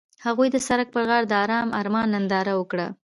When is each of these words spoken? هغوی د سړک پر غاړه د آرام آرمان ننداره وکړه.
هغوی 0.25 0.47
د 0.51 0.57
سړک 0.67 0.87
پر 0.95 1.03
غاړه 1.09 1.27
د 1.27 1.33
آرام 1.43 1.69
آرمان 1.79 2.07
ننداره 2.15 2.53
وکړه. 2.57 2.87